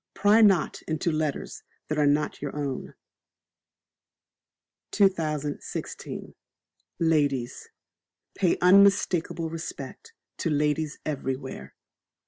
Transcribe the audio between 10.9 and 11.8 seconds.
everywhere.